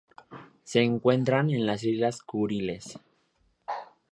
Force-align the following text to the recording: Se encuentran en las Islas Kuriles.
Se 0.63 0.81
encuentran 0.81 1.51
en 1.51 1.67
las 1.67 1.83
Islas 1.83 2.23
Kuriles. 2.23 2.97